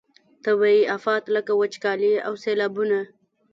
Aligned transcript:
طبیعي 0.45 0.81
آفات 0.95 1.23
لکه 1.35 1.53
وچکالي 1.61 2.13
او 2.27 2.33
سیلابونه. 2.43 2.99